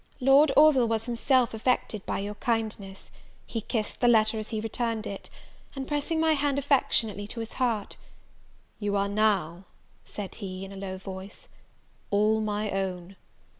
Lord 0.19 0.51
Orville 0.57 0.87
was 0.87 1.05
himself 1.05 1.53
affected 1.53 2.03
by 2.07 2.17
your 2.17 2.33
kindness: 2.33 3.11
he 3.45 3.61
kissed 3.61 3.99
the 3.99 4.07
letter 4.07 4.39
as 4.39 4.49
he 4.49 4.59
returned 4.59 5.05
it; 5.05 5.29
and, 5.75 5.87
pressing 5.87 6.19
my 6.19 6.33
hand 6.33 6.57
affectionately 6.57 7.27
to 7.27 7.39
his 7.39 7.53
heart, 7.61 7.97
"Your 8.79 8.97
are 8.97 9.07
now," 9.07 9.65
said 10.03 10.33
he, 10.41 10.65
in 10.65 10.71
a 10.71 10.75
low 10.75 10.97
voice, 10.97 11.47
"all 12.09 12.41
my 12.41 12.71
own! 12.71 13.15